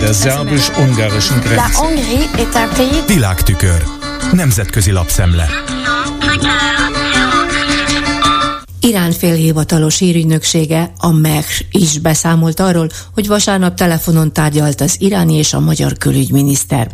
Der 0.00 0.14
szerbus-ungarischen 0.14 1.40
Grenze. 1.40 1.64
Világtükör. 3.06 3.82
Nemzetközi 4.32 4.90
lapszemle. 4.90 5.48
Irán 8.80 9.12
félhivatalos 9.12 9.98
hírügynöksége, 9.98 10.92
a 10.98 11.10
MEH 11.12 11.46
is 11.70 11.98
beszámolt 11.98 12.60
arról, 12.60 12.88
hogy 13.14 13.26
vasárnap 13.26 13.74
telefonon 13.74 14.32
tárgyalt 14.32 14.80
az 14.80 14.96
iráni 14.98 15.34
és 15.34 15.52
a 15.52 15.60
magyar 15.60 15.92
külügyminiszter. 15.92 16.90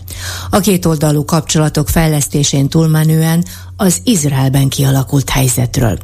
A 0.51 0.61
kétoldalú 0.61 1.25
kapcsolatok 1.25 1.89
fejlesztésén 1.89 2.69
túlmenően 2.69 3.45
az 3.77 4.01
Izraelben 4.05 4.69
kialakult 4.69 5.31
helyzetről. 5.31 5.99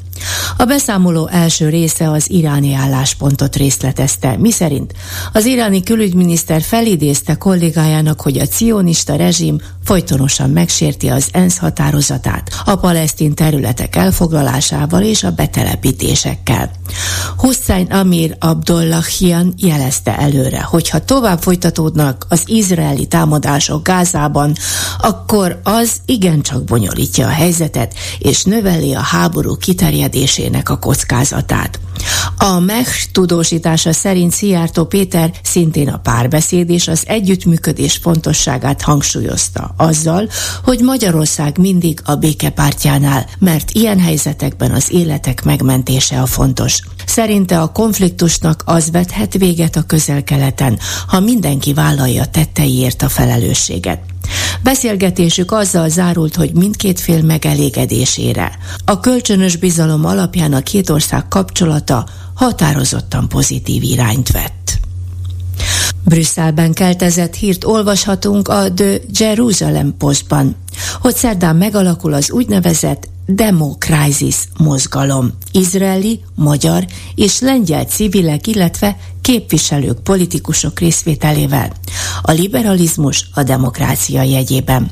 A 0.57 0.65
beszámoló 0.65 1.29
első 1.33 1.69
része 1.69 2.11
az 2.11 2.31
iráni 2.31 2.75
álláspontot 2.75 3.57
részletezte, 3.57 4.37
miszerint 4.39 4.93
az 5.33 5.45
iráni 5.45 5.83
külügyminiszter 5.83 6.63
felidézte 6.63 7.35
kollégájának, 7.35 8.21
hogy 8.21 8.39
a 8.39 8.47
cionista 8.47 9.17
rezsim 9.17 9.59
folytonosan 9.85 10.51
megsérti 10.51 11.09
az 11.09 11.29
ENSZ 11.33 11.59
határozatát 11.59 12.63
a 12.65 12.77
palesztin 12.77 13.35
területek 13.35 13.97
elfoglalásával 13.97 15.03
és 15.03 15.25
a 15.25 15.31
betelepítésekkel. 15.31 16.71
Hussein 17.37 17.87
Amir 17.87 18.37
Abdullahian 18.39 19.55
jelezte 19.57 20.19
előre, 20.19 20.63
hogy 20.63 20.89
ha 20.89 21.05
tovább 21.05 21.43
folytatódnak 21.43 22.27
az 22.29 22.43
izraeli 22.47 23.07
támadások 23.07 23.83
Gázában, 23.83 24.55
akkor 24.99 25.61
az 25.63 25.93
igencsak 26.07 26.65
bonyolítja 26.65 27.27
a 27.27 27.31
helyzetet 27.31 27.95
és 28.19 28.45
növeli 28.45 28.95
a 28.95 29.01
háború 29.01 29.57
kiterjedésének 30.07 30.69
a 30.69 30.79
kockázatát. 30.79 31.79
A 32.39 32.59
MEH 32.59 32.89
tudósítása 33.13 33.93
szerint 33.93 34.33
Szijjártó 34.33 34.85
Péter 34.85 35.31
szintén 35.43 35.89
a 35.89 35.99
párbeszéd 35.99 36.71
és 36.71 36.89
az 36.89 37.03
együttműködés 37.07 37.97
fontosságát 37.97 38.83
hangsúlyozta 38.83 39.75
azzal, 39.77 40.29
hogy 40.65 40.81
Magyarország 40.81 41.59
mindig 41.59 42.01
a 42.05 42.15
békepártjánál, 42.15 43.27
mert 43.39 43.71
ilyen 43.71 44.01
helyzetekben 44.01 44.71
az 44.71 44.93
életek 44.93 45.45
megmentése 45.45 46.21
a 46.21 46.27
fontos. 46.27 46.81
Szerinte 47.07 47.61
a 47.61 47.73
konfliktusnak 47.73 48.63
az 48.65 48.91
vethet 48.91 49.33
véget 49.33 49.77
a 49.77 49.83
közel-keleten, 49.83 50.79
ha 51.07 51.21
mindenki 51.21 51.73
vállalja 51.73 52.25
tetteiért 52.25 53.03
a 53.03 53.09
felelősséget. 53.09 54.01
Beszélgetésük 54.63 55.53
azzal 55.53 55.89
zárult, 55.89 56.35
hogy 56.35 56.53
mindkét 56.53 57.01
fél 57.01 57.23
megelégedésére. 57.23 58.59
A 58.85 59.01
kölcsönös 59.01 59.57
bizalom 59.57 60.05
alapján 60.05 60.53
a 60.53 60.61
két 60.61 60.91
ország 60.91 61.29
kapcsolata 61.29 62.07
határozottan 62.35 63.29
pozitív 63.29 63.83
irányt 63.83 64.31
vett. 64.31 64.79
Brüsszelben 66.05 66.73
keltezett 66.73 67.35
hírt 67.35 67.65
olvashatunk 67.65 68.49
a 68.49 68.73
The 68.75 68.99
Jerusalem 69.19 69.95
Postban, 69.99 70.57
hogy 71.01 71.15
szerdán 71.15 71.57
megalakul 71.57 72.13
az 72.13 72.31
úgynevezett 72.31 73.09
Demokrisis 73.27 74.37
mozgalom. 74.59 75.33
Izraeli, 75.53 76.21
magyar 76.35 76.87
és 77.15 77.41
lengyel 77.41 77.85
civilek, 77.85 78.47
illetve 78.47 78.97
képviselők, 79.21 80.03
politikusok 80.03 80.81
részvételével. 80.81 81.73
A 82.29 82.33
liberalizmus 82.33 83.29
a 83.35 83.43
demokrácia 83.43 84.23
jegyében. 84.23 84.91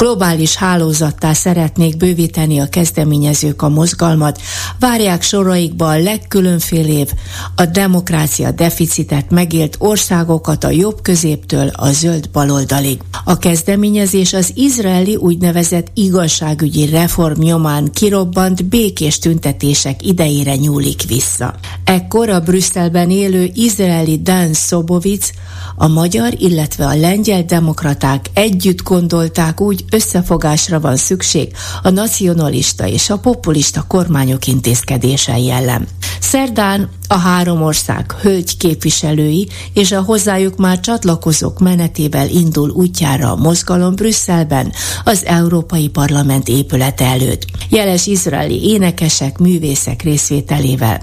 Globális 0.00 0.56
hálózattá 0.56 1.32
szeretnék 1.32 1.96
bővíteni 1.96 2.58
a 2.58 2.68
kezdeményezők 2.68 3.62
a 3.62 3.68
mozgalmat, 3.68 4.40
várják 4.78 5.22
soraikba 5.22 5.88
a 5.88 5.98
legkülönfélébb 5.98 7.10
a 7.56 7.66
demokrácia 7.66 8.50
deficitet 8.50 9.30
megélt 9.30 9.76
országokat 9.78 10.64
a 10.64 10.70
jobb 10.70 11.02
középtől 11.02 11.68
a 11.68 11.90
zöld 11.90 12.30
baloldalig. 12.32 13.00
A 13.24 13.38
kezdeményezés 13.38 14.32
az 14.32 14.52
izraeli 14.54 15.16
úgynevezett 15.16 15.86
igazságügyi 15.94 16.86
reform 16.86 17.40
nyomán 17.42 17.90
kirobbant 17.92 18.64
békés 18.64 19.18
tüntetések 19.18 20.06
idejére 20.06 20.56
nyúlik 20.56 21.02
vissza. 21.08 21.54
Ekkor 21.84 22.28
a 22.28 22.40
Brüsszelben 22.40 23.10
élő 23.10 23.50
izraeli 23.54 24.20
Dan 24.22 24.52
Szobovic 24.52 25.30
a 25.76 25.88
magyar, 25.88 26.34
illetve 26.38 26.86
a 26.86 26.96
lengyel 26.96 27.42
demokraták 27.42 28.26
együtt 28.34 28.82
gondolták 28.82 29.60
úgy, 29.60 29.84
összefogásra 29.90 30.80
van 30.80 30.96
szükség 30.96 31.52
a 31.82 31.90
nacionalista 31.90 32.86
és 32.86 33.10
a 33.10 33.18
populista 33.18 33.84
kormányok 33.88 34.46
intézkedései 34.46 35.50
ellen. 35.50 35.88
Szerdán 36.20 36.90
a 37.10 37.18
három 37.18 37.62
ország 37.62 38.12
hölgy 38.12 38.56
képviselői 38.56 39.48
és 39.72 39.92
a 39.92 40.02
hozzájuk 40.02 40.56
már 40.56 40.80
csatlakozók 40.80 41.58
menetével 41.58 42.28
indul 42.28 42.70
útjára 42.70 43.32
a 43.32 43.36
mozgalom 43.36 43.94
Brüsszelben, 43.94 44.72
az 45.04 45.24
Európai 45.24 45.88
Parlament 45.88 46.48
épülete 46.48 47.04
előtt. 47.04 47.44
Jeles 47.68 48.06
izraeli 48.06 48.64
énekesek, 48.64 49.38
művészek 49.38 50.02
részvételével. 50.02 51.00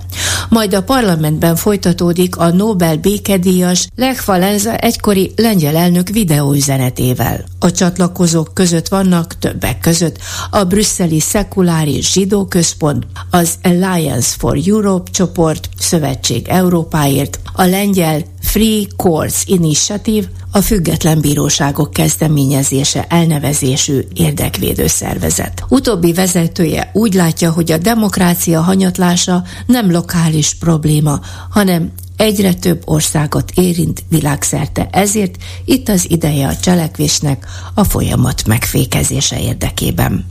Majd 0.50 0.74
a 0.74 0.84
parlamentben 0.84 1.56
folytatódik 1.56 2.38
a 2.38 2.50
Nobel 2.50 2.98
békedíjas 2.98 3.88
Lech 3.96 4.26
Valenza 4.26 4.76
egykori 4.76 5.32
lengyel 5.36 5.76
elnök 5.76 6.10
videóüzenetével. 6.10 7.44
A 7.60 7.72
csatlakozók 7.72 8.54
között 8.54 8.88
vannak 8.88 9.38
többek 9.40 9.80
között 9.80 10.18
a 10.52 10.64
brüsszeli 10.64 11.20
szekuláris 11.20 12.12
zsidó 12.12 12.46
központ, 12.46 13.08
az 13.32 13.54
Alliance 13.64 14.36
for 14.38 14.58
Europe 14.66 15.12
csoport, 15.12 15.70
Szövetség 15.98 16.48
Európáért, 16.48 17.40
a 17.54 17.64
lengyel 17.64 18.22
Free 18.42 18.86
Courts 18.96 19.42
Initiative, 19.46 20.28
a 20.52 20.62
Független 20.62 21.22
Bíróságok 21.22 21.92
Kezdeményezése 21.92 23.06
elnevezésű 23.10 24.00
érdekvédő 24.14 24.88
szervezet. 24.88 25.64
Utóbbi 25.70 26.14
vezetője 26.14 26.90
úgy 26.94 27.14
látja, 27.14 27.52
hogy 27.52 27.72
a 27.72 27.78
demokrácia 27.78 28.62
hanyatlása 28.62 29.44
nem 29.66 29.92
lokális 29.92 30.54
probléma, 30.54 31.20
hanem 31.50 31.92
egyre 32.18 32.54
több 32.54 32.82
országot 32.86 33.52
érint 33.56 34.04
világszerte, 34.10 34.88
ezért 34.92 35.36
itt 35.66 35.90
az 35.90 36.10
ideje 36.10 36.48
a 36.48 36.56
cselekvésnek 36.56 37.46
a 37.74 37.84
folyamat 37.84 38.46
megfékezése 38.46 39.42
érdekében. 39.42 40.26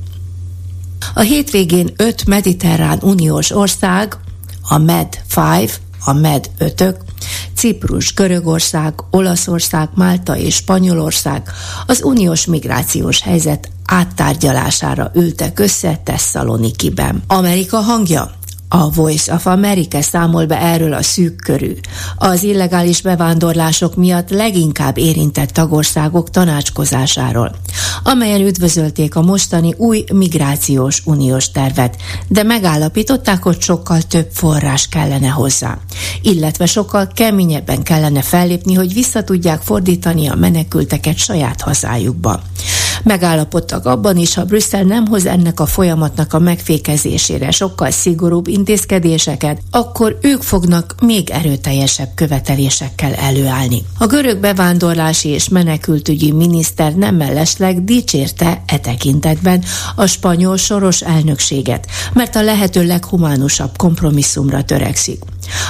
A 1.14 1.20
hétvégén 1.20 1.90
öt 1.96 2.26
mediterrán 2.26 2.98
uniós 3.02 3.50
ország, 3.50 4.16
a 4.68 4.78
MED-5, 4.78 5.70
a 6.04 6.12
MED-5-ök, 6.12 6.96
Ciprus, 7.54 8.14
Görögország, 8.14 8.94
Olaszország, 9.10 9.88
Málta 9.94 10.36
és 10.36 10.54
Spanyolország 10.54 11.50
az 11.86 12.02
uniós 12.02 12.46
migrációs 12.46 13.20
helyzet 13.20 13.70
áttárgyalására 13.86 15.10
ültek 15.14 15.58
össze 15.58 16.00
Tesszalonikiben. 16.04 17.22
Amerika 17.26 17.76
hangja 17.76 18.30
a 18.68 18.90
Voice 18.90 19.32
of 19.32 19.46
America 19.46 20.02
számol 20.02 20.46
be 20.46 20.60
erről 20.60 20.92
a 20.92 21.02
szűk 21.02 21.36
körű, 21.36 21.72
az 22.16 22.42
illegális 22.42 23.02
bevándorlások 23.02 23.96
miatt 23.96 24.30
leginkább 24.30 24.98
érintett 24.98 25.50
tagországok 25.50 26.30
tanácskozásáról, 26.30 27.54
amelyen 28.02 28.40
üdvözölték 28.40 29.16
a 29.16 29.22
mostani 29.22 29.74
új 29.76 30.04
migrációs 30.12 31.02
uniós 31.04 31.50
tervet, 31.50 31.96
de 32.28 32.42
megállapították, 32.42 33.42
hogy 33.42 33.60
sokkal 33.60 34.02
több 34.02 34.28
forrás 34.32 34.88
kellene 34.88 35.28
hozzá, 35.28 35.78
illetve 36.22 36.66
sokkal 36.66 37.10
keményebben 37.14 37.82
kellene 37.82 38.22
fellépni, 38.22 38.74
hogy 38.74 38.92
vissza 38.92 39.24
tudják 39.24 39.60
fordítani 39.62 40.28
a 40.28 40.34
menekülteket 40.34 41.16
saját 41.16 41.60
hazájukba. 41.60 42.42
Megállapodtak 43.06 43.86
abban 43.86 44.16
is, 44.16 44.34
ha 44.34 44.44
Brüsszel 44.44 44.82
nem 44.82 45.06
hoz 45.06 45.26
ennek 45.26 45.60
a 45.60 45.66
folyamatnak 45.66 46.32
a 46.32 46.38
megfékezésére 46.38 47.50
sokkal 47.50 47.90
szigorúbb 47.90 48.46
intézkedéseket, 48.48 49.60
akkor 49.70 50.18
ők 50.20 50.42
fognak 50.42 50.94
még 51.02 51.30
erőteljesebb 51.30 52.08
követelésekkel 52.14 53.14
előállni. 53.14 53.82
A 53.98 54.06
görög 54.06 54.40
bevándorlási 54.40 55.28
és 55.28 55.48
menekültügyi 55.48 56.32
miniszter 56.32 56.94
nem 56.94 57.16
mellesleg 57.16 57.84
dicsérte 57.84 58.62
e 58.66 58.78
tekintetben 58.78 59.62
a 59.96 60.06
spanyol 60.06 60.56
soros 60.56 61.00
elnökséget, 61.00 61.86
mert 62.12 62.36
a 62.36 62.42
lehető 62.42 62.86
leghumánusabb 62.86 63.76
kompromisszumra 63.76 64.64
törekszik. 64.64 65.22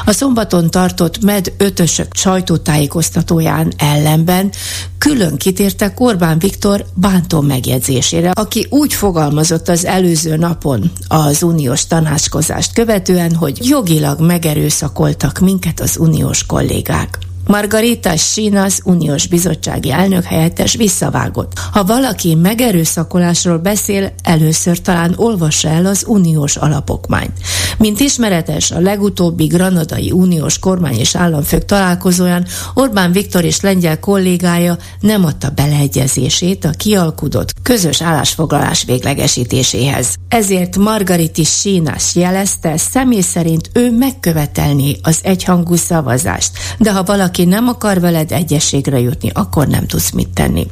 A 0.05 0.13
szombaton 0.13 0.71
tartott 0.71 1.23
MED 1.23 1.53
ötösök 1.57 2.15
sajtótájékoztatóján 2.15 3.73
ellenben 3.77 4.51
külön 4.99 5.37
kitértek 5.37 6.01
Orbán 6.01 6.39
Viktor 6.39 6.85
bántó 6.95 7.41
megjegyzésére, 7.41 8.31
aki 8.31 8.67
úgy 8.71 8.95
fogalmazott 8.95 9.69
az 9.69 9.85
előző 9.85 10.37
napon 10.37 10.91
az 11.09 11.43
uniós 11.43 11.87
tanácskozást 11.87 12.73
követően, 12.73 13.35
hogy 13.35 13.69
jogilag 13.69 14.21
megerőszakoltak 14.21 15.39
minket 15.39 15.81
az 15.81 15.97
uniós 15.99 16.47
kollégák. 16.47 17.26
Margarita 17.47 18.17
Sinas 18.17 18.81
uniós 18.85 19.27
bizottsági 19.27 19.91
elnök 19.91 20.25
helyettes 20.25 20.77
visszavágott. 20.77 21.53
Ha 21.73 21.85
valaki 21.85 22.35
megerőszakolásról 22.35 23.59
beszél, 23.59 24.13
először 24.23 24.81
talán 24.81 25.13
olvassa 25.17 25.69
el 25.69 25.87
az 25.87 26.05
uniós 26.07 26.57
alapokmányt. 26.57 27.33
Mint 27.79 28.01
ismeretes, 28.01 28.71
a 28.71 28.81
legutóbbi 28.81 29.47
granadai 29.47 30.11
uniós 30.11 30.59
kormány 30.59 30.99
és 30.99 31.17
államfők 31.17 31.65
találkozóján 31.65 32.47
Orbán 32.75 33.13
Viktor 33.13 33.45
és 33.45 33.61
lengyel 33.61 34.01
kollégája 34.01 34.77
nem 35.01 35.25
adta 35.25 35.51
beleegyezését 35.51 36.65
a 36.65 36.71
kialkudott 36.71 37.53
közös 37.63 38.03
állásfoglalás 38.03 38.85
véglegesítéséhez. 38.85 40.15
Ezért 40.29 40.77
Margariti 40.77 41.45
Sínas 41.45 42.15
jelezte, 42.15 42.77
személy 42.77 43.21
szerint 43.21 43.71
ő 43.73 43.91
megkövetelni 43.91 44.97
az 45.03 45.19
egyhangú 45.23 45.75
szavazást, 45.75 46.51
de 46.79 46.93
ha 46.93 47.03
valaki 47.03 47.36
nem 47.45 47.69
akar 47.69 48.01
veled 48.01 48.33
egyességre 48.33 49.01
jutni, 49.01 49.31
akkor 49.35 49.67
nem 49.67 49.87
tudsz 49.87 50.11
mit 50.11 50.29
tenni. 50.29 50.67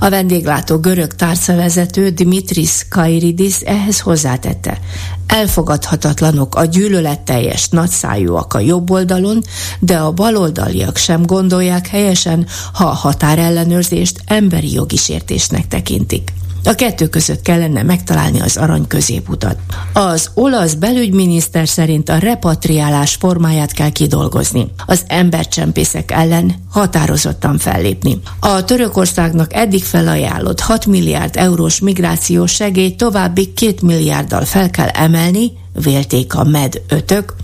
A 0.00 0.08
vendéglátó 0.08 0.78
görög 0.78 1.14
tárcavezető 1.14 2.10
Dimitris 2.10 2.86
Kairidis 2.88 3.60
ehhez 3.60 4.00
hozzátette. 4.00 4.78
Elfogadhatatlanok 5.26 6.54
a 6.54 6.64
gyűlöletteljes 6.64 7.68
nagyszájúak 7.68 8.54
a 8.54 8.58
jobb 8.58 8.90
oldalon, 8.90 9.42
de 9.80 9.96
a 9.96 10.12
baloldaliak 10.12 10.96
sem 10.96 11.26
gondolják 11.26 11.86
helyesen, 11.86 12.46
ha 12.72 12.84
a 12.84 12.94
határellenőrzést 12.94 14.20
emberi 14.26 14.72
jogi 14.72 14.96
sértésnek 14.96 15.68
tekintik. 15.68 16.32
A 16.64 16.74
kettő 16.74 17.08
között 17.08 17.42
kellene 17.42 17.82
megtalálni 17.82 18.40
az 18.40 18.56
arany 18.56 18.86
középutat. 18.86 19.56
Az 19.92 20.30
olasz 20.34 20.74
belügyminiszter 20.74 21.68
szerint 21.68 22.08
a 22.08 22.18
repatriálás 22.18 23.14
formáját 23.14 23.72
kell 23.72 23.90
kidolgozni. 23.90 24.66
Az 24.86 25.02
embercsempészek 25.06 26.10
ellen 26.10 26.54
határozottan 26.70 27.58
fellépni. 27.58 28.20
A 28.40 28.64
Törökországnak 28.64 29.54
eddig 29.54 29.84
felajánlott 29.84 30.60
6 30.60 30.86
milliárd 30.86 31.36
eurós 31.36 31.80
migrációs 31.80 32.52
segély 32.52 32.94
további 32.94 33.52
2 33.52 33.74
milliárddal 33.82 34.44
fel 34.44 34.70
kell 34.70 34.88
emelni, 34.88 35.52
vélték 35.72 36.34
a 36.34 36.44
MED 36.44 36.82
ötök, 36.88 37.34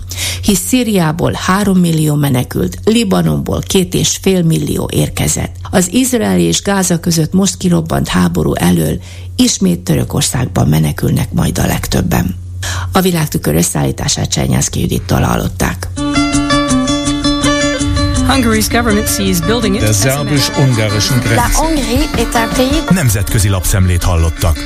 hisz 0.43 0.61
Szíriából 0.67 1.31
3 1.31 1.77
millió 1.77 2.15
menekült, 2.15 2.77
Libanonból 2.83 3.61
két 3.67 3.93
és 3.93 4.17
fél 4.21 4.43
millió 4.43 4.89
érkezett. 4.93 5.55
Az 5.71 5.93
Izrael 5.93 6.39
és 6.39 6.61
Gáza 6.61 6.99
között 6.99 7.33
most 7.33 7.57
kirobbant 7.57 8.07
háború 8.07 8.53
elől 8.53 8.99
ismét 9.35 9.79
Törökországban 9.79 10.67
menekülnek 10.67 11.33
majd 11.33 11.57
a 11.57 11.65
legtöbben. 11.65 12.35
A 12.91 13.01
világtükör 13.01 13.55
összeállítását 13.55 14.29
Csernyászki 14.29 14.79
Judittól 14.81 15.21
hallották. 15.21 15.87
Der 19.79 19.93
szerbus-ungarischen 19.93 21.19
Grenze. 21.19 21.41
Nemzetközi 22.89 23.49
lapszemlét 23.49 24.03
hallottak. 24.03 24.57